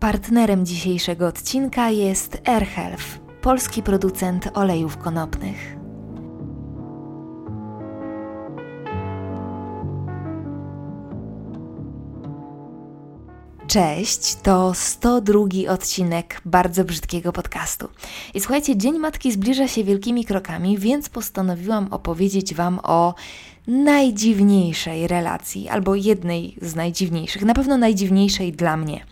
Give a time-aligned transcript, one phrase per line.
[0.00, 3.04] Partnerem dzisiejszego odcinka jest AirHealth,
[3.42, 5.76] polski producent olejów konopnych.
[13.66, 17.88] Cześć, to 102 odcinek bardzo brzydkiego podcastu.
[18.34, 23.14] I słuchajcie, Dzień Matki zbliża się wielkimi krokami, więc postanowiłam opowiedzieć Wam o
[23.66, 29.04] najdziwniejszej relacji, albo jednej z najdziwniejszych, na pewno najdziwniejszej dla mnie,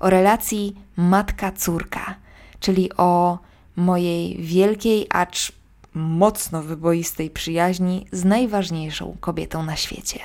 [0.00, 2.14] o relacji matka-córka,
[2.60, 3.38] czyli o
[3.76, 5.52] mojej wielkiej, acz
[5.94, 10.20] mocno wyboistej przyjaźni z najważniejszą kobietą na świecie.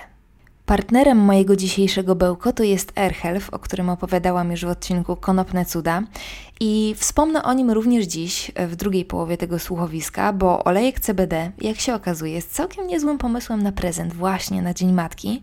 [0.66, 6.04] Partnerem mojego dzisiejszego bełkotu jest AirHealth, o którym opowiadałam już w odcinku Konopne Cuda
[6.60, 11.80] i wspomnę o nim również dziś, w drugiej połowie tego słuchowiska, bo olejek CBD, jak
[11.80, 15.41] się okazuje, jest całkiem niezłym pomysłem na prezent właśnie na Dzień Matki,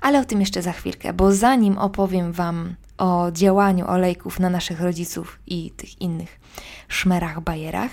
[0.00, 4.80] ale o tym jeszcze za chwilkę, bo zanim opowiem Wam o działaniu olejków na naszych
[4.80, 6.40] rodziców i tych innych
[6.88, 7.90] szmerach, bajerach,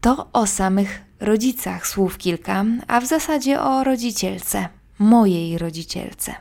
[0.00, 4.68] to o samych rodzicach słów kilka, a w zasadzie o rodzicielce
[4.98, 6.34] mojej rodzicielce.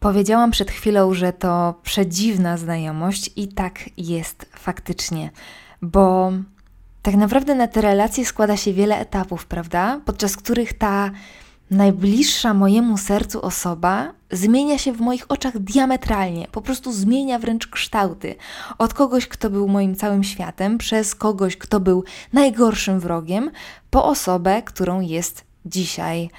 [0.00, 5.30] Powiedziałam przed chwilą, że to przedziwna znajomość, i tak jest faktycznie,
[5.82, 6.32] bo
[7.02, 10.00] tak naprawdę na te relacje składa się wiele etapów, prawda?
[10.04, 11.10] Podczas których ta
[11.70, 18.34] najbliższa mojemu sercu osoba zmienia się w moich oczach diametralnie, po prostu zmienia wręcz kształty.
[18.78, 23.50] Od kogoś, kto był moim całym światem, przez kogoś, kto był najgorszym wrogiem,
[23.90, 26.30] po osobę, którą jest dzisiaj.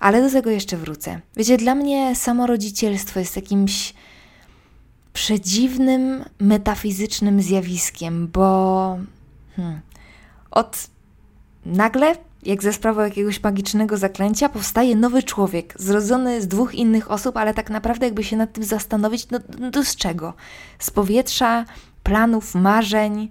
[0.00, 1.20] Ale do tego jeszcze wrócę.
[1.36, 3.94] Wiecie, dla mnie samo rodzicielstwo jest jakimś
[5.12, 8.98] przedziwnym, metafizycznym zjawiskiem, bo
[9.56, 9.80] hmm,
[10.50, 10.86] od
[11.66, 17.36] nagle, jak ze sprawą jakiegoś magicznego zaklęcia, powstaje nowy człowiek, zrodzony z dwóch innych osób,
[17.36, 19.38] ale tak naprawdę, jakby się nad tym zastanowić, no,
[19.74, 20.34] no z czego?
[20.78, 21.64] Z powietrza,
[22.02, 23.28] planów, marzeń,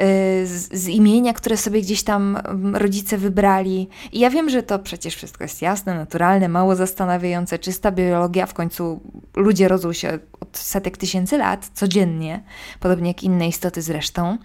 [0.00, 3.88] Y, z, z, imienia, które sobie gdzieś tam mm, rodzice wybrali.
[4.12, 8.46] I ja wiem, że to przecież wszystko jest jasne, naturalne, mało zastanawiające, czysta biologia.
[8.46, 9.00] W końcu
[9.36, 12.42] ludzie rodzą się od setek tysięcy lat codziennie,
[12.80, 14.38] podobnie jak inne istoty zresztą.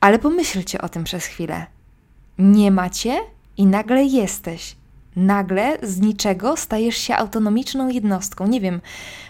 [0.00, 1.66] Ale pomyślcie o tym przez chwilę.
[2.42, 3.20] Nie macie
[3.56, 4.76] i nagle jesteś.
[5.16, 8.46] Nagle z niczego stajesz się autonomiczną jednostką.
[8.46, 8.80] Nie wiem,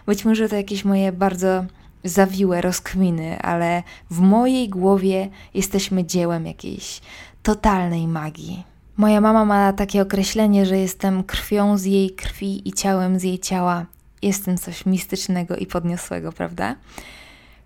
[0.06, 1.64] być może to jakieś moje bardzo
[2.04, 7.00] zawiłe rozkminy, ale w mojej głowie jesteśmy dziełem jakiejś
[7.42, 8.64] totalnej magii.
[8.96, 13.38] Moja mama ma takie określenie, że jestem krwią z jej krwi i ciałem z jej
[13.38, 13.86] ciała.
[14.22, 16.76] Jestem coś mistycznego i podniosłego, prawda?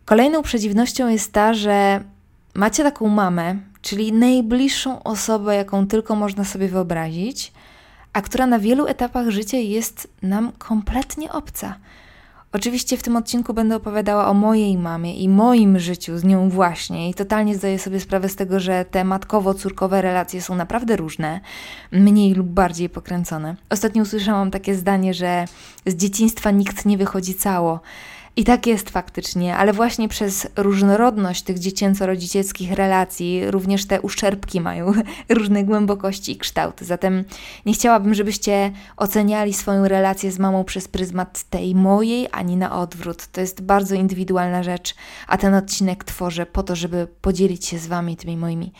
[0.04, 2.04] Kolejną przedziwnością jest ta, że
[2.54, 3.56] macie taką mamę,
[3.86, 7.52] czyli najbliższą osobę, jaką tylko można sobie wyobrazić,
[8.12, 11.74] a która na wielu etapach życia jest nam kompletnie obca.
[12.52, 17.10] Oczywiście w tym odcinku będę opowiadała o mojej mamie i moim życiu z nią właśnie
[17.10, 21.40] i totalnie zdaję sobie sprawę z tego, że te matkowo-córkowe relacje są naprawdę różne,
[21.92, 23.56] mniej lub bardziej pokręcone.
[23.70, 25.44] Ostatnio usłyszałam takie zdanie, że
[25.86, 27.80] z dzieciństwa nikt nie wychodzi cało.
[28.38, 34.92] I tak jest faktycznie, ale właśnie przez różnorodność tych dziecięco-rodzicieckich relacji również te uszczerbki mają
[35.28, 36.84] różne głębokości i kształty.
[36.84, 37.24] Zatem
[37.66, 43.26] nie chciałabym, żebyście oceniali swoją relację z mamą przez pryzmat tej mojej, ani na odwrót.
[43.26, 44.94] To jest bardzo indywidualna rzecz,
[45.26, 48.72] a ten odcinek tworzę po to, żeby podzielić się z Wami tymi moimi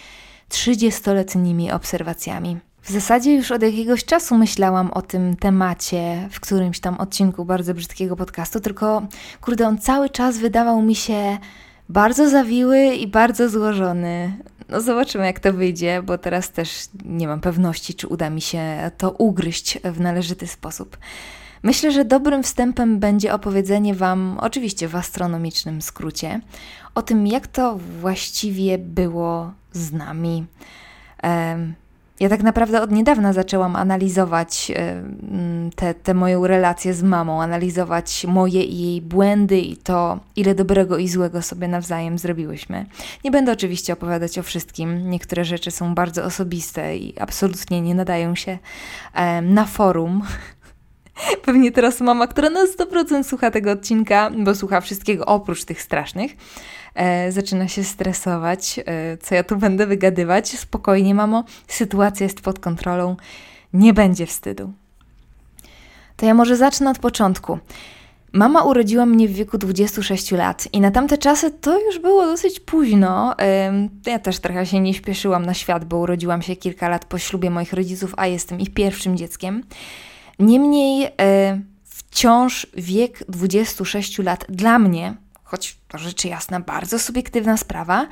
[0.51, 2.66] 30-letnimi obserwacjami.
[2.87, 7.75] W zasadzie już od jakiegoś czasu myślałam o tym temacie w którymś tam odcinku bardzo
[7.75, 9.03] brzydkiego podcastu, tylko
[9.41, 11.39] kurde, on cały czas wydawał mi się
[11.89, 14.37] bardzo zawiły i bardzo złożony.
[14.69, 18.91] No zobaczymy, jak to wyjdzie, bo teraz też nie mam pewności, czy uda mi się
[18.99, 20.97] to ugryźć w należyty sposób.
[21.63, 26.41] Myślę, że dobrym wstępem będzie opowiedzenie Wam, oczywiście w astronomicznym skrócie,
[26.95, 30.47] o tym, jak to właściwie było z nami.
[32.21, 34.73] Ja tak naprawdę od niedawna zaczęłam analizować
[35.77, 40.55] tę te, te moją relację z mamą, analizować moje i jej błędy i to, ile
[40.55, 42.87] dobrego i złego sobie nawzajem zrobiłyśmy.
[43.25, 45.11] Nie będę oczywiście opowiadać o wszystkim.
[45.11, 48.59] Niektóre rzeczy są bardzo osobiste i absolutnie nie nadają się
[49.43, 50.23] na forum.
[51.45, 56.37] Pewnie teraz mama, która na 100% słucha tego odcinka, bo słucha wszystkiego oprócz tych strasznych,
[56.97, 60.49] e, zaczyna się stresować, e, co ja tu będę wygadywać.
[60.49, 63.17] Spokojnie, mamo, sytuacja jest pod kontrolą,
[63.73, 64.73] nie będzie wstydu.
[66.17, 67.59] To ja może zacznę od początku.
[68.33, 72.61] Mama urodziła mnie w wieku 26 lat i na tamte czasy to już było dosyć
[72.61, 73.35] późno.
[74.07, 77.51] Ja też trochę się nie śpieszyłam na świat, bo urodziłam się kilka lat po ślubie
[77.51, 79.63] moich rodziców, a jestem ich pierwszym dzieckiem.
[80.39, 85.15] Niemniej e, wciąż wiek 26 lat dla mnie
[85.47, 88.07] choć to rzecz jasna bardzo subiektywna sprawa,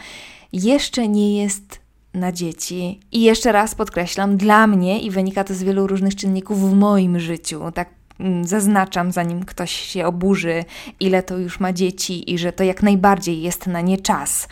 [0.53, 1.79] jeszcze nie jest
[2.15, 3.01] na dzieci.
[3.13, 7.21] I jeszcze raz podkreślam, dla mnie i wynika to z wielu różnych czynników w moim
[7.21, 7.61] życiu.
[7.75, 7.89] Tak
[8.21, 10.65] mm, zaznaczam, zanim ktoś się oburzy,
[11.01, 14.49] ile to już ma dzieci i że to jak najbardziej jest na nie czas.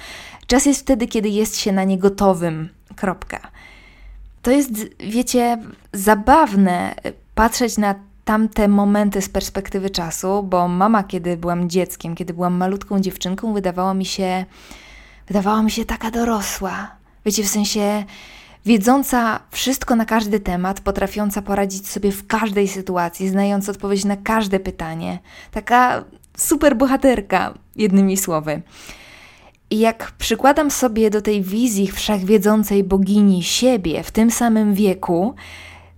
[0.46, 2.68] Czas jest wtedy, kiedy jest się na nie gotowym.
[2.96, 3.50] Kropka.
[4.42, 4.70] To jest,
[5.00, 5.58] wiecie,
[5.92, 6.94] zabawne
[7.34, 7.94] patrzeć na
[8.24, 13.94] tamte momenty z perspektywy czasu, bo mama, kiedy byłam dzieckiem, kiedy byłam malutką dziewczynką, wydawała
[13.94, 14.44] mi się,
[15.26, 16.90] wydawała mi się taka dorosła.
[17.26, 18.04] Wiecie, w sensie
[18.66, 24.60] wiedząca wszystko na każdy temat, potrafiąca poradzić sobie w każdej sytuacji, znając odpowiedź na każde
[24.60, 25.18] pytanie.
[25.50, 26.04] Taka
[26.36, 28.62] super bohaterka, jednymi słowy.
[29.70, 35.34] I jak przykładam sobie do tej wizji wszechwiedzącej bogini siebie w tym samym wieku,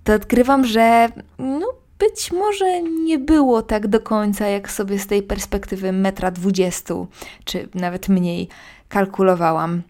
[0.05, 1.67] to odkrywam, że no,
[1.99, 7.06] być może nie było tak do końca, jak sobie z tej perspektywy metra dwudziestu,
[7.44, 8.49] czy nawet mniej
[8.88, 9.82] kalkulowałam.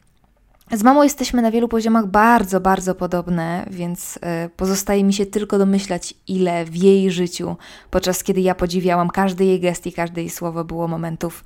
[0.72, 4.20] Z mamą jesteśmy na wielu poziomach bardzo, bardzo podobne, więc y,
[4.56, 7.56] pozostaje mi się tylko domyślać, ile w jej życiu,
[7.90, 11.44] podczas kiedy ja podziwiałam każdy jej gest i każde jej słowo, było momentów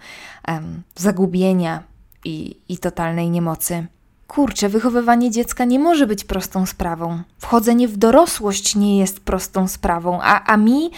[0.49, 1.83] um, zagubienia
[2.25, 3.87] i, i totalnej niemocy.
[4.29, 7.23] Kurczę, wychowywanie dziecka nie może być prostą sprawą.
[7.39, 10.91] Wchodzenie w dorosłość nie jest prostą sprawą, a, a mi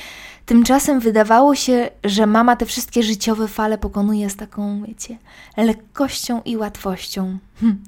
[0.47, 5.17] tymczasem wydawało się, że mama te wszystkie życiowe fale pokonuje z taką, wiecie,
[5.57, 7.39] lekkością i łatwością.
[7.61, 7.85] Hm.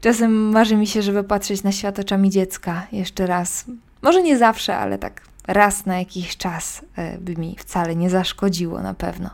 [0.00, 3.64] Czasem marzy mi się, żeby patrzeć na świat oczami dziecka jeszcze raz.
[4.02, 8.80] Może nie zawsze, ale tak raz na jakiś czas e, by mi wcale nie zaszkodziło
[8.80, 9.30] na pewno.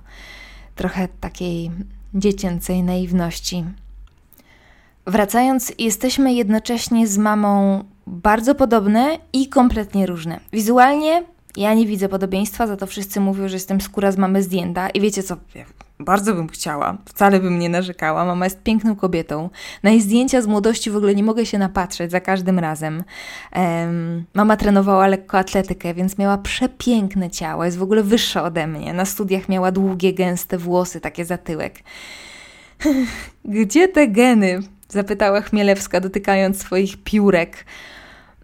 [0.75, 1.71] Trochę takiej
[2.15, 3.65] dziecięcej naiwności.
[5.07, 10.41] Wracając, jesteśmy jednocześnie z mamą bardzo podobne i kompletnie różne.
[10.53, 11.23] Wizualnie
[11.57, 15.01] ja nie widzę podobieństwa, za to wszyscy mówią, że jestem skóra z mamy zdjęta i
[15.01, 15.37] wiecie co,
[16.01, 18.25] bardzo bym chciała, wcale bym nie narzekała.
[18.25, 19.51] Mama jest piękną kobietą.
[19.83, 23.05] Na jej zdjęcia z młodości w ogóle nie mogę się napatrzeć za każdym razem.
[23.57, 28.93] Um, mama trenowała lekkoatletykę, więc miała przepiękne ciało, jest w ogóle wyższa ode mnie.
[28.93, 31.79] Na studiach miała długie, gęste włosy, takie zatyłek.
[33.45, 34.61] Gdzie te geny?
[34.95, 37.65] Zapytała Chmielewska, dotykając swoich piórek.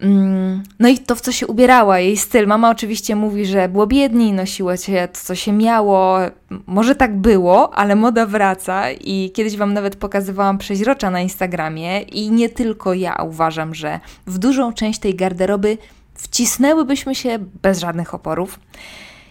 [0.01, 2.47] Mm, no i to, w co się ubierała, jej styl.
[2.47, 6.19] Mama oczywiście mówi, że było biedni, nosiło się to, co się miało.
[6.67, 12.31] Może tak było, ale moda wraca i kiedyś Wam nawet pokazywałam przeźrocza na Instagramie i
[12.31, 15.79] nie tylko ja uważam, że w dużą część tej garderoby
[16.15, 18.61] wcisnęłybyśmy się bez żadnych oporów.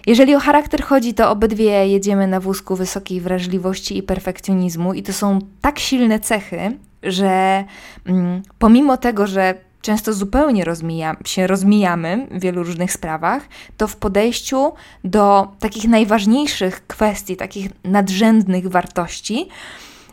[0.07, 5.13] Jeżeli o charakter chodzi, to obydwie jedziemy na wózku wysokiej wrażliwości i perfekcjonizmu i to
[5.13, 7.63] są tak silne cechy, że
[8.05, 13.43] mm, pomimo tego, że często zupełnie rozmija, się rozmijamy w wielu różnych sprawach,
[13.77, 14.73] to w podejściu
[15.03, 19.49] do takich najważniejszych kwestii, takich nadrzędnych wartości,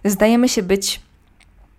[0.05, 1.01] zdajemy się być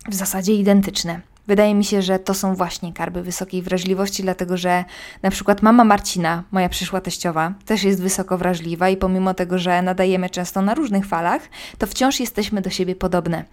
[0.09, 1.21] w zasadzie identyczne.
[1.47, 4.85] Wydaje mi się, że to są właśnie karby wysokiej wrażliwości, dlatego że
[5.23, 9.81] na przykład mama Marcina, moja przyszła teściowa, też jest wysoko wrażliwa i pomimo tego, że
[9.81, 11.41] nadajemy często na różnych falach,
[11.77, 13.45] to wciąż jesteśmy do siebie podobne.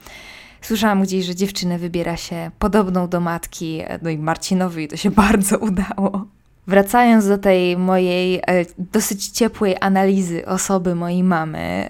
[0.65, 5.59] Słyszałam gdzieś, że dziewczynę wybiera się podobną do matki, no i Marcinowi to się bardzo
[5.59, 6.25] udało.
[6.67, 8.43] Wracając do tej mojej e,
[8.79, 11.89] dosyć ciepłej analizy osoby mojej mamy,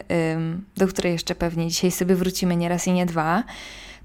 [0.76, 3.44] do której jeszcze pewnie dzisiaj sobie wrócimy nie raz i nie dwa,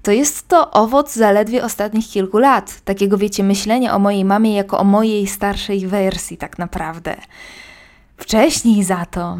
[0.02, 2.80] to jest to owoc zaledwie ostatnich kilku lat.
[2.80, 7.16] Takiego, wiecie, myślenia o mojej mamie jako o mojej starszej wersji, tak naprawdę.
[8.16, 9.38] Wcześniej za to,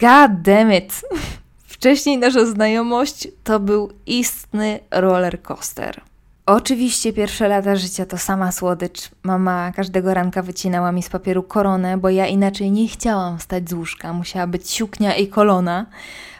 [0.00, 1.02] god damn it,
[1.78, 6.00] Wcześniej nasza znajomość to był istny roller coaster.
[6.46, 9.10] Oczywiście pierwsze lata życia to sama słodycz.
[9.22, 13.72] Mama każdego ranka wycinała mi z papieru koronę, bo ja inaczej nie chciałam wstać z
[13.72, 14.12] łóżka.
[14.12, 15.86] Musiała być siuknia i kolona.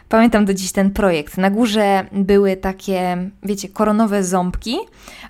[0.09, 1.37] Pamiętam do dziś ten projekt.
[1.37, 4.77] Na górze były takie, wiecie, koronowe ząbki,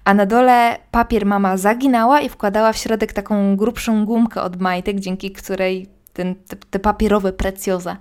[0.03, 4.99] a na dole papier mama zaginała i wkładała w środek taką grubszą gumkę od majtek,
[4.99, 7.97] dzięki której ten, te, te papierowe precjoza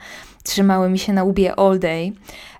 [0.48, 2.12] trzymały mi się na łbie all day.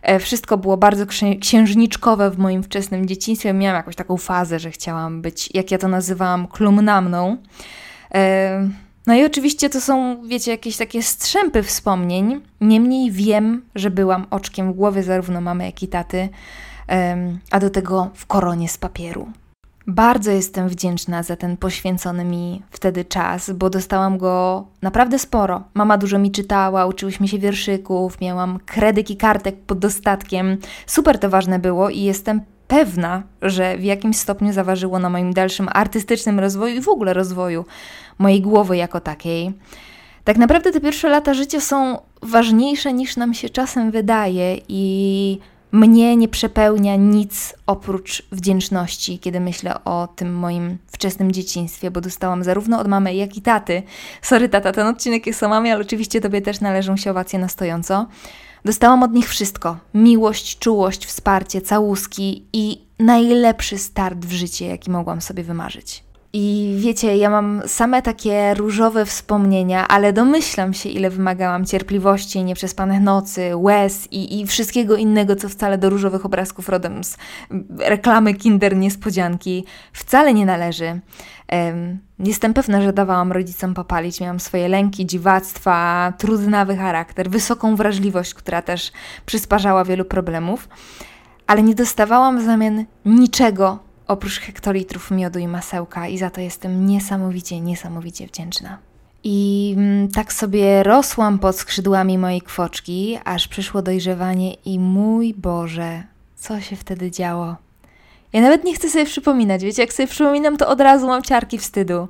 [0.02, 1.06] E, wszystko było bardzo
[1.40, 3.52] księżniczkowe w moim wczesnym dzieciństwie.
[3.52, 7.36] Miałam jakąś taką fazę, że chciałam być, jak ja to nazywałam, klumnamną.
[8.14, 8.68] E,
[9.06, 12.40] no i oczywiście to są, wiecie, jakieś takie strzępy wspomnień.
[12.60, 16.28] Niemniej wiem, że byłam oczkiem w głowie zarówno mamy, jak i taty,
[17.50, 19.28] a do tego w koronie z papieru.
[19.90, 25.62] Bardzo jestem wdzięczna za ten poświęcony mi wtedy czas, bo dostałam go naprawdę sporo.
[25.74, 30.56] Mama dużo mi czytała, uczyłyśmy się wierszyków, miałam kredyk i kartek pod dostatkiem.
[30.86, 35.68] Super to ważne było i jestem pewna, że w jakimś stopniu zaważyło na moim dalszym
[35.72, 37.64] artystycznym rozwoju i w ogóle rozwoju
[38.18, 39.52] mojej głowy jako takiej.
[40.24, 45.38] Tak naprawdę te pierwsze lata życia są ważniejsze niż nam się czasem wydaje i
[45.72, 52.44] mnie nie przepełnia nic oprócz wdzięczności, kiedy myślę o tym moim wczesnym dzieciństwie, bo dostałam
[52.44, 53.82] zarówno od mamy, jak i taty.
[54.22, 57.48] Sorry, tata, ten odcinek jest o mamie, ale oczywiście tobie też należą się owacje na
[57.48, 58.06] stojąco.
[58.64, 65.20] Dostałam od nich wszystko: miłość, czułość, wsparcie, całuski i najlepszy start w życie, jaki mogłam
[65.20, 66.07] sobie wymarzyć.
[66.32, 73.00] I wiecie, ja mam same takie różowe wspomnienia, ale domyślam się, ile wymagałam cierpliwości, nieprzespanych
[73.00, 77.16] nocy, łez i, i wszystkiego innego, co wcale do różowych obrazków rodem z
[77.78, 81.00] reklamy Kinder Niespodzianki wcale nie należy.
[81.52, 84.20] Um, jestem pewna, że dawałam rodzicom popalić.
[84.20, 88.92] Miałam swoje lęki, dziwactwa, trudnawy charakter, wysoką wrażliwość, która też
[89.26, 90.68] przysparzała wielu problemów,
[91.46, 96.86] ale nie dostawałam w zamian niczego oprócz hektolitrów miodu i masełka i za to jestem
[96.86, 98.78] niesamowicie, niesamowicie wdzięczna.
[99.24, 106.02] I mm, tak sobie rosłam pod skrzydłami mojej kwoczki, aż przyszło dojrzewanie i mój Boże,
[106.36, 107.56] co się wtedy działo?
[108.32, 111.58] Ja nawet nie chcę sobie przypominać, wiecie, jak sobie przypominam, to od razu mam ciarki
[111.58, 112.08] wstydu.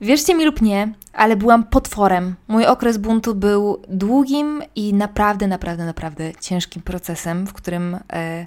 [0.00, 2.34] Wierzcie mi lub nie, ale byłam potworem.
[2.48, 7.92] Mój okres buntu był długim i naprawdę, naprawdę, naprawdę ciężkim procesem, w którym...
[7.92, 8.46] Yy,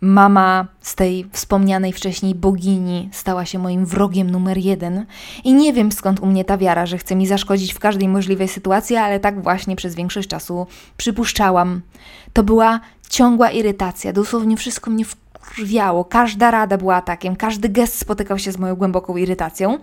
[0.00, 5.06] Mama z tej wspomnianej wcześniej bogini stała się moim wrogiem numer jeden
[5.44, 8.48] i nie wiem skąd u mnie ta wiara, że chce mi zaszkodzić w każdej możliwej
[8.48, 11.80] sytuacji, ale tak właśnie przez większość czasu przypuszczałam.
[12.32, 18.38] To była ciągła irytacja, dosłownie wszystko mnie wkurwiało, każda rada była atakiem, każdy gest spotykał
[18.38, 19.78] się z moją głęboką irytacją.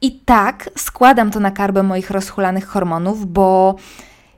[0.00, 3.74] I tak składam to na karbę moich rozhulanych hormonów, bo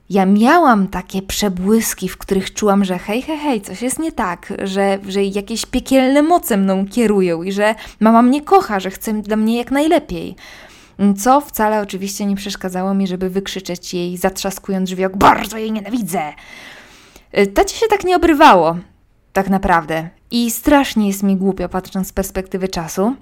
[0.09, 4.53] ja miałam takie przebłyski, w których czułam, że hej, hej, hej, coś jest nie tak,
[4.63, 9.35] że, że jakieś piekielne moce mną kierują i że mama mnie kocha, że chce dla
[9.35, 10.35] mnie jak najlepiej.
[11.17, 16.33] Co wcale oczywiście nie przeszkadzało mi, żeby wykrzyczeć jej, zatrzaskując drzwi, jak bardzo jej nienawidzę.
[17.37, 18.77] Y, Tacie się tak nie obrywało,
[19.33, 20.09] tak naprawdę.
[20.31, 23.15] I strasznie jest mi głupio, patrząc z perspektywy czasu.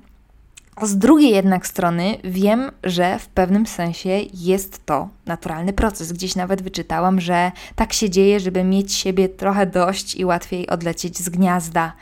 [0.82, 6.12] Z drugiej jednak strony wiem, że w pewnym sensie jest to naturalny proces.
[6.12, 11.18] Gdzieś nawet wyczytałam, że tak się dzieje, żeby mieć siebie trochę dość i łatwiej odlecieć
[11.18, 11.94] z gniazda.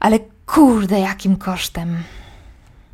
[0.00, 1.96] Ale kurde, jakim kosztem.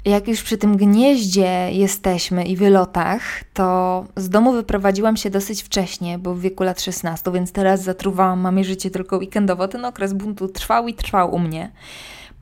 [0.05, 3.23] Jak już przy tym gnieździe jesteśmy i wylotach,
[3.55, 8.41] to z domu wyprowadziłam się dosyć wcześnie, bo w wieku lat 16, więc teraz zatruwałam
[8.41, 9.69] mamie życie tylko weekendowo.
[9.69, 11.71] Ten okres buntu trwał i trwał u mnie.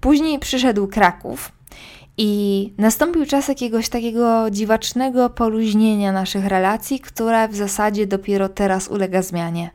[0.00, 1.52] Później przyszedł Kraków,
[2.18, 9.22] i nastąpił czas jakiegoś takiego dziwacznego poluźnienia naszych relacji, które w zasadzie dopiero teraz ulega
[9.22, 9.70] zmianie.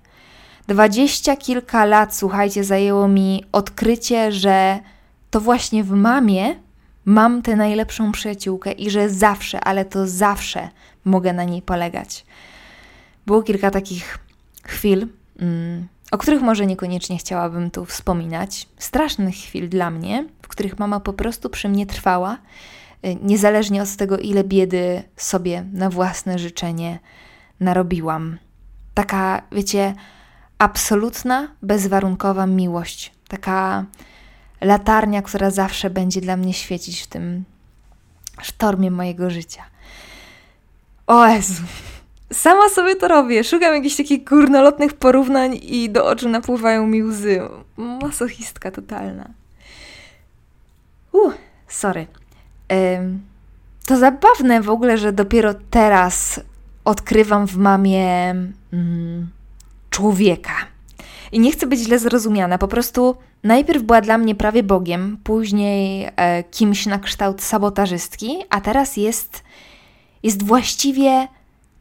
[0.68, 4.80] Dwadzieścia kilka lat, słuchajcie, zajęło mi odkrycie, że
[5.30, 6.56] to właśnie w mamie
[7.06, 10.70] mam tę najlepszą przyjaciółkę i że zawsze, ale to zawsze
[11.06, 12.26] mogę na niej polegać.
[13.26, 14.20] Było kilka takich
[14.64, 15.08] chwil,
[15.40, 21.00] mm, o których może niekoniecznie chciałabym tu wspominać, strasznych chwil dla mnie, w których mama
[21.00, 22.38] po prostu przy mnie trwała,
[23.06, 27.00] y, niezależnie od tego, ile biedy sobie na własne życzenie
[27.60, 28.38] narobiłam.
[28.94, 29.96] Taka, wiecie,
[30.58, 33.86] absolutna, bezwarunkowa miłość, taka
[34.62, 37.44] latarnia, która zawsze będzie dla mnie świecić w tym
[38.42, 39.64] sztormie mojego życia.
[41.08, 41.64] O Jezu,
[42.34, 43.44] Sama sobie to robię.
[43.44, 47.42] Szukam jakichś takich górnolotnych porównań i do oczu napływają mi łzy.
[47.78, 49.30] Masochistka totalna.
[51.26, 51.34] Uh,
[51.68, 52.08] sorry.
[52.98, 53.22] Ym,
[53.86, 56.40] to zabawne w ogóle, że dopiero teraz
[56.86, 58.30] odkrywam w mamie
[58.74, 59.30] mm,
[59.90, 60.54] człowieka.
[61.32, 66.10] I nie chcę być źle zrozumiana, po prostu najpierw była dla mnie prawie Bogiem, później
[66.16, 69.44] e, kimś na kształt sabotażystki, a teraz jest,
[70.24, 71.28] jest właściwie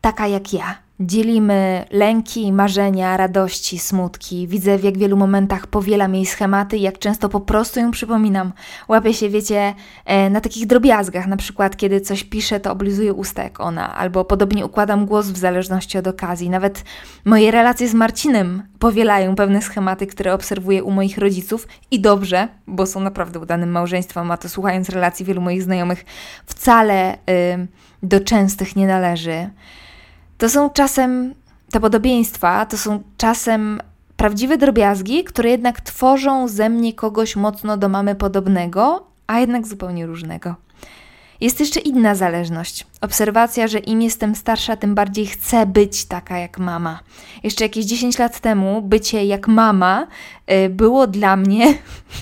[0.00, 0.85] taka jak ja.
[1.00, 4.48] Dzielimy lęki, marzenia, radości, smutki.
[4.48, 8.52] Widzę, w jak wielu momentach powielam jej schematy i jak często po prostu ją przypominam.
[8.88, 9.74] Łapię się, wiecie,
[10.04, 14.24] e, na takich drobiazgach, na przykład kiedy coś piszę, to oblizuję usta jak ona, albo
[14.24, 16.50] podobnie układam głos w zależności od okazji.
[16.50, 16.84] Nawet
[17.24, 22.86] moje relacje z Marcinem powielają pewne schematy, które obserwuję u moich rodziców i dobrze, bo
[22.86, 26.04] są naprawdę udanym małżeństwem, a to słuchając relacji wielu moich znajomych
[26.46, 27.18] wcale
[28.02, 29.50] do częstych nie należy.
[30.38, 31.34] To są czasem
[31.70, 33.80] te podobieństwa, to są czasem
[34.16, 40.06] prawdziwe drobiazgi, które jednak tworzą ze mnie kogoś mocno do mamy podobnego, a jednak zupełnie
[40.06, 40.54] różnego.
[41.40, 42.86] Jest jeszcze inna zależność.
[43.00, 47.00] Obserwacja, że im jestem starsza, tym bardziej chcę być taka jak mama.
[47.42, 50.06] Jeszcze jakieś 10 lat temu bycie jak mama
[50.50, 51.74] y, było dla mnie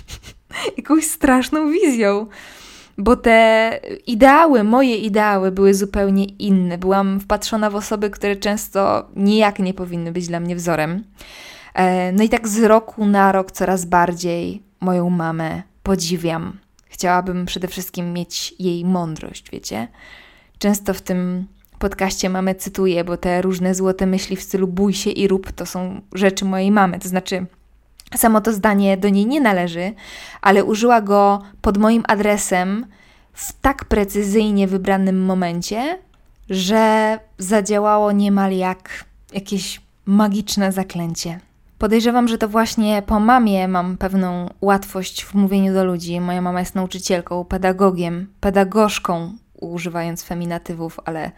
[0.79, 2.27] jakąś straszną wizją.
[2.99, 6.79] Bo te ideały, moje ideały były zupełnie inne.
[6.79, 11.05] Byłam wpatrzona w osoby, które często nijak nie powinny być dla mnie wzorem.
[11.75, 16.59] E, no i tak z roku na rok coraz bardziej moją mamę podziwiam.
[16.87, 19.89] Chciałabym przede wszystkim mieć jej mądrość, wiecie?
[20.59, 21.47] Często w tym
[21.79, 25.67] podcaście mamy cytuję, bo te różne złote myśli w stylu bój się i rób to
[25.67, 26.99] są rzeczy mojej mamy.
[26.99, 27.47] To znaczy,
[28.17, 29.93] samo to zdanie do niej nie należy,
[30.43, 32.87] ale użyła go pod moim adresem
[33.33, 35.99] w tak precyzyjnie wybranym momencie,
[36.51, 41.41] że zadziałało niemal jak jakieś magiczne zaklęcie.
[41.79, 46.21] Podejrzewam, że to właśnie po mamie mam pewną łatwość w mówieniu do ludzi.
[46.21, 51.31] Moja mama jest nauczycielką, pedagogiem, pedagogzką, używając feminatywów, ale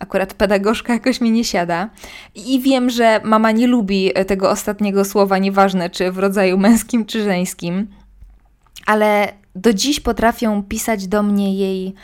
[0.00, 1.90] akurat pedagogzka jakoś mi nie siada.
[2.34, 7.22] I wiem, że mama nie lubi tego ostatniego słowa, nieważne czy w rodzaju męskim czy
[7.22, 7.86] żeńskim,
[8.86, 11.94] ale do dziś potrafią pisać do mnie jej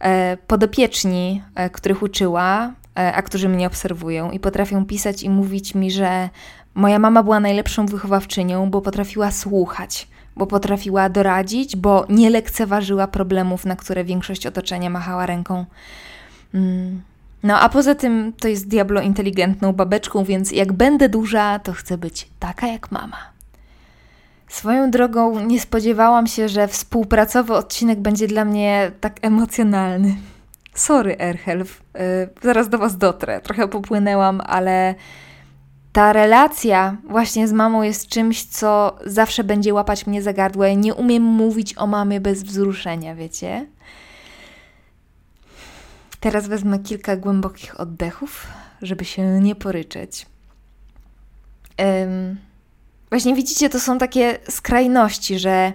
[0.00, 5.74] e, podopieczni, e, których uczyła, e, a którzy mnie obserwują, i potrafią pisać i mówić
[5.74, 6.28] mi, że
[6.74, 13.64] moja mama była najlepszą wychowawczynią, bo potrafiła słuchać bo potrafiła doradzić, bo nie lekceważyła problemów,
[13.64, 15.64] na które większość otoczenia machała ręką.
[16.54, 17.02] Mm.
[17.42, 21.98] No a poza tym to jest diablo inteligentną babeczką, więc jak będę duża, to chcę
[21.98, 23.16] być taka jak mama.
[24.48, 30.16] Swoją drogą nie spodziewałam się, że współpracowy odcinek będzie dla mnie tak emocjonalny.
[30.74, 32.00] Sorry, Erhelf, yy,
[32.42, 33.40] zaraz do Was dotrę.
[33.40, 34.94] Trochę popłynęłam, ale
[35.92, 40.64] ta relacja właśnie z mamą jest czymś, co zawsze będzie łapać mnie za gardło.
[40.64, 43.66] Ja nie umiem mówić o mamie bez wzruszenia, wiecie?
[46.20, 48.46] Teraz wezmę kilka głębokich oddechów,
[48.82, 50.26] żeby się nie poryczeć.
[51.78, 52.36] Um,
[53.10, 55.72] właśnie widzicie, to są takie skrajności, że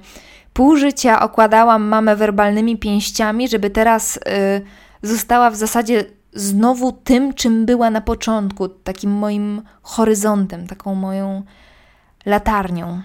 [0.54, 4.22] pół życia okładałam mamę werbalnymi pięściami, żeby teraz y,
[5.02, 11.44] została w zasadzie znowu tym, czym była na początku, takim moim horyzontem, taką moją
[12.26, 13.02] latarnią.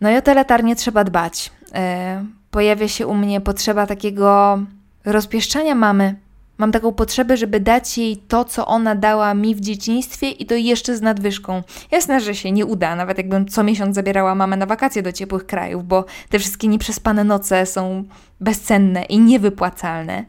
[0.00, 1.52] No i o tę latarnię trzeba dbać.
[1.74, 4.58] E, pojawia się u mnie potrzeba takiego
[5.04, 6.23] rozpieszczania mamy.
[6.58, 10.54] Mam taką potrzebę, żeby dać jej to, co ona dała mi w dzieciństwie i to
[10.54, 11.62] jeszcze z nadwyżką.
[11.90, 15.46] Jasne, że się nie uda, nawet jakbym co miesiąc zabierała mamę na wakacje do ciepłych
[15.46, 18.04] krajów, bo te wszystkie nieprzespane noce są
[18.40, 20.24] bezcenne i niewypłacalne.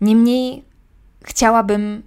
[0.00, 0.64] Niemniej
[1.24, 2.02] chciałabym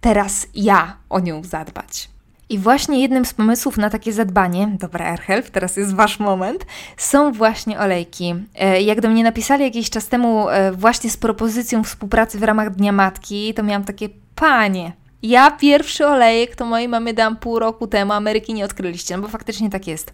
[0.00, 2.11] teraz ja o nią zadbać.
[2.52, 7.32] I właśnie jednym z pomysłów na takie zadbanie, dobra Erhelf, teraz jest wasz moment, są
[7.32, 8.34] właśnie olejki.
[8.54, 12.70] E, jak do mnie napisali jakiś czas temu e, właśnie z propozycją współpracy w ramach
[12.70, 17.86] Dnia Matki, to miałam takie, panie, ja pierwszy olejek to mojej mamy dam pół roku
[17.86, 20.12] temu, Ameryki nie odkryliście, no bo faktycznie tak jest.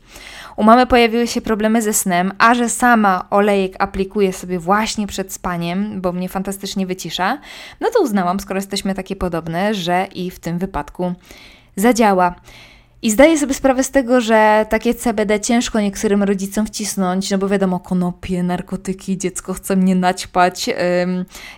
[0.57, 5.33] U mamy pojawiły się problemy ze snem, a że sama olejek aplikuje sobie właśnie przed
[5.33, 7.39] spaniem, bo mnie fantastycznie wycisza,
[7.81, 11.15] no to uznałam, skoro jesteśmy takie podobne, że i w tym wypadku
[11.79, 12.35] zadziała.
[13.03, 17.49] I zdaję sobie sprawę z tego, że takie CBD ciężko niektórym rodzicom wcisnąć, no bo
[17.49, 20.71] wiadomo, konopie, narkotyki, dziecko chce mnie naćpać.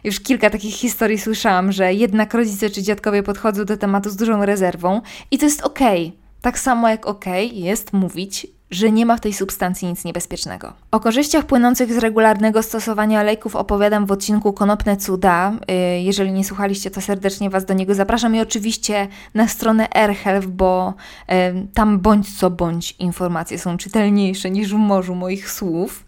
[0.05, 4.45] Już kilka takich historii słyszałam, że jednak rodzice czy dziadkowie podchodzą do tematu z dużą
[4.45, 6.07] rezerwą i to jest okej.
[6.07, 6.21] Okay.
[6.41, 10.73] Tak samo jak okej okay jest mówić że nie ma w tej substancji nic niebezpiecznego.
[10.91, 15.53] O korzyściach płynących z regularnego stosowania olejków opowiadam w odcinku Konopne Cuda.
[15.53, 20.47] Y, jeżeli nie słuchaliście, to serdecznie Was do niego zapraszam i oczywiście na stronę AirHealth,
[20.47, 20.95] bo
[21.31, 26.07] y, tam bądź co bądź informacje są czytelniejsze niż w morzu moich słów.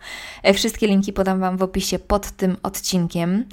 [0.49, 3.45] Y, wszystkie linki podam Wam w opisie pod tym odcinkiem.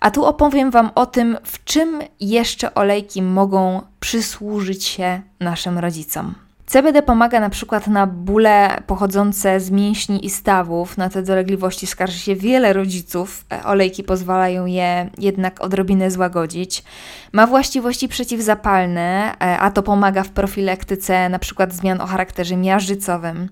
[0.00, 6.43] A tu opowiem Wam o tym, w czym jeszcze olejki mogą przysłużyć się naszym rodzicom.
[6.66, 10.98] CBD pomaga na przykład na bóle pochodzące z mięśni i stawów.
[10.98, 13.44] Na te dolegliwości skarży się wiele rodziców.
[13.52, 16.84] E, olejki pozwalają je jednak odrobinę złagodzić.
[17.32, 23.48] Ma właściwości przeciwzapalne, e, a to pomaga w profilaktyce na przykład zmian o charakterze miażdżycowym.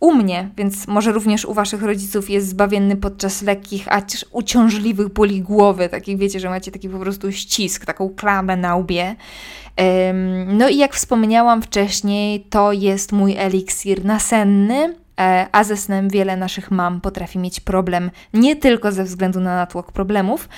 [0.00, 5.42] U mnie, więc może również u Waszych rodziców jest zbawienny podczas lekkich, a uciążliwych bóli
[5.42, 9.16] głowy, takich wiecie, że macie taki po prostu ścisk, taką klamę na łbie.
[10.46, 16.36] No i jak wspomniałam wcześniej, to jest mój eliksir nasenny, e, a ze snem wiele
[16.36, 20.48] naszych mam potrafi mieć problem nie tylko ze względu na natłok problemów,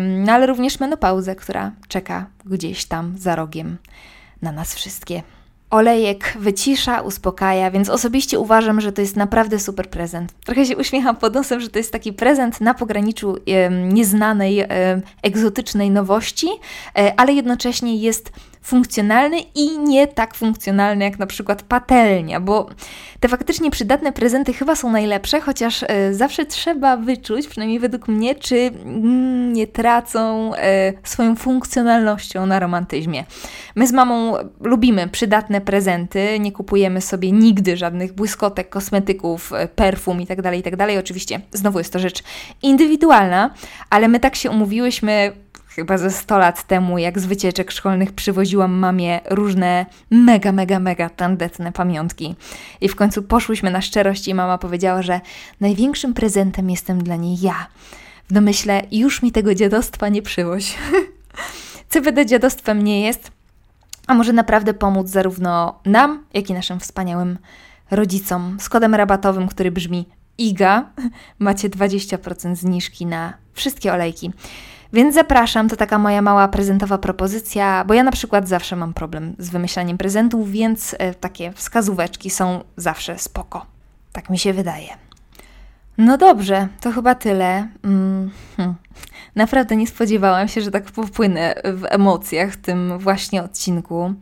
[0.00, 3.76] no ale również menopauzę, która czeka gdzieś tam za rogiem
[4.42, 5.22] na nas wszystkie.
[5.70, 10.32] Olejek wycisza, uspokaja, więc osobiście uważam, że to jest naprawdę super prezent.
[10.44, 14.66] Trochę się uśmiecham pod nosem, że to jest taki prezent na pograniczu e, nieznanej, e,
[15.22, 16.48] egzotycznej nowości,
[16.98, 18.32] e, ale jednocześnie jest
[18.68, 22.68] funkcjonalny i nie tak funkcjonalny jak na przykład patelnia, bo
[23.20, 28.34] te faktycznie przydatne prezenty chyba są najlepsze, chociaż e, zawsze trzeba wyczuć, przynajmniej według mnie,
[28.34, 33.24] czy mm, nie tracą e, swoją funkcjonalnością na romantyzmie.
[33.76, 40.20] My z mamą lubimy przydatne prezenty, nie kupujemy sobie nigdy żadnych błyskotek, kosmetyków, e, perfum
[40.20, 40.76] itd., tak itd.
[40.76, 42.22] Tak Oczywiście, znowu jest to rzecz
[42.62, 43.54] indywidualna,
[43.90, 45.32] ale my tak się umówiłyśmy
[45.78, 51.08] chyba ze 100 lat temu, jak z wycieczek szkolnych przywoziłam mamie różne mega, mega, mega
[51.10, 52.34] tandetne pamiątki.
[52.80, 55.20] I w końcu poszłyśmy na szczerość i mama powiedziała, że
[55.60, 57.66] największym prezentem jestem dla niej ja.
[58.28, 60.74] W domyśle już mi tego dziadostwa nie przywoź.
[61.90, 63.30] CBD dziadostwem nie jest,
[64.06, 67.38] a może naprawdę pomóc zarówno nam, jak i naszym wspaniałym
[67.90, 70.90] rodzicom z kodem rabatowym, który brzmi IGA.
[71.38, 74.32] Macie 20% zniżki na wszystkie olejki.
[74.92, 79.34] Więc zapraszam, to taka moja mała prezentowa propozycja, bo ja na przykład zawsze mam problem
[79.38, 83.66] z wymyślaniem prezentów, więc e, takie wskazóweczki są zawsze spoko.
[84.12, 84.88] Tak mi się wydaje.
[85.98, 87.68] No dobrze, to chyba tyle.
[87.84, 88.74] Mm, hmm.
[89.34, 94.14] Naprawdę nie spodziewałam się, że tak popłynę w emocjach w tym właśnie odcinku.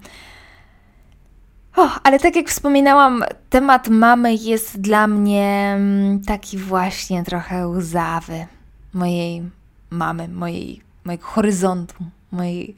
[2.02, 8.46] Ale tak jak wspominałam, temat mamy jest dla mnie mm, taki właśnie trochę łzawy
[8.94, 9.42] mojej
[9.90, 11.94] mamy, mojej, mojego horyzontu,
[12.32, 12.76] mojej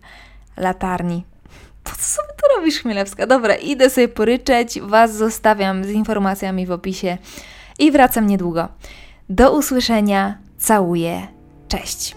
[0.57, 1.25] latarni.
[1.85, 3.27] Po co sobie tu robisz, Chmielewska?
[3.27, 7.19] Dobra, idę sobie poryczeć, Was zostawiam z informacjami w opisie
[7.79, 8.69] i wracam niedługo.
[9.29, 11.27] Do usłyszenia, całuję,
[11.69, 12.17] cześć.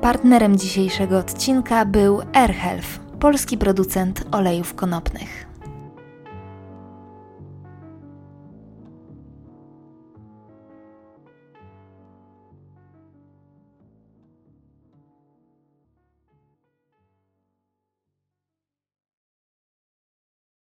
[0.00, 5.49] Partnerem dzisiejszego odcinka był AirHealth, polski producent olejów konopnych.